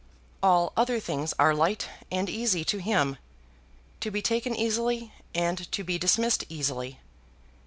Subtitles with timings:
[0.41, 3.17] All other things are light and easy to him,
[3.99, 6.97] to be taken easily and to be dismissed easily.